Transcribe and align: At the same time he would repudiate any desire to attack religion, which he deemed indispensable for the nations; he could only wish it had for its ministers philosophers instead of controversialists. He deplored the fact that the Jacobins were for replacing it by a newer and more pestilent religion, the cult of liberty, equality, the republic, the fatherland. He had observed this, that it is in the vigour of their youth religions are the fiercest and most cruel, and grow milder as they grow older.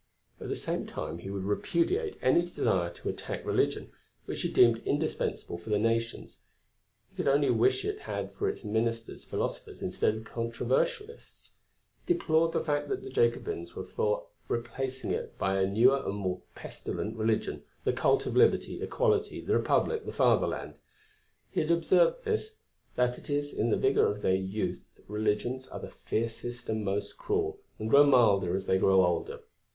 At 0.39 0.49
the 0.49 0.55
same 0.55 0.87
time 0.87 1.19
he 1.19 1.29
would 1.29 1.43
repudiate 1.43 2.17
any 2.23 2.41
desire 2.41 2.89
to 2.89 3.09
attack 3.09 3.45
religion, 3.45 3.91
which 4.25 4.41
he 4.41 4.49
deemed 4.51 4.81
indispensable 4.83 5.59
for 5.59 5.69
the 5.69 5.77
nations; 5.77 6.41
he 7.11 7.15
could 7.15 7.27
only 7.27 7.51
wish 7.51 7.85
it 7.85 7.99
had 7.99 8.31
for 8.33 8.49
its 8.49 8.63
ministers 8.63 9.25
philosophers 9.25 9.83
instead 9.83 10.15
of 10.15 10.23
controversialists. 10.23 11.51
He 12.07 12.15
deplored 12.15 12.51
the 12.51 12.63
fact 12.63 12.89
that 12.89 13.03
the 13.03 13.11
Jacobins 13.11 13.75
were 13.75 13.85
for 13.85 14.25
replacing 14.47 15.11
it 15.11 15.37
by 15.37 15.57
a 15.61 15.67
newer 15.67 16.01
and 16.03 16.15
more 16.15 16.41
pestilent 16.55 17.15
religion, 17.15 17.61
the 17.83 17.93
cult 17.93 18.25
of 18.25 18.35
liberty, 18.35 18.81
equality, 18.81 19.39
the 19.39 19.53
republic, 19.55 20.07
the 20.07 20.11
fatherland. 20.11 20.79
He 21.51 21.61
had 21.61 21.69
observed 21.69 22.25
this, 22.25 22.55
that 22.95 23.19
it 23.19 23.29
is 23.29 23.53
in 23.53 23.69
the 23.69 23.77
vigour 23.77 24.07
of 24.07 24.23
their 24.23 24.33
youth 24.33 24.99
religions 25.07 25.67
are 25.67 25.79
the 25.79 25.91
fiercest 25.91 26.69
and 26.69 26.83
most 26.83 27.19
cruel, 27.19 27.59
and 27.77 27.87
grow 27.87 28.03
milder 28.03 28.55
as 28.55 28.65
they 28.65 28.79
grow 28.79 29.05
older. 29.05 29.41